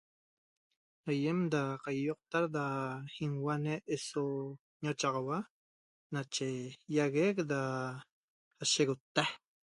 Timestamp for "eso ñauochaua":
3.95-5.37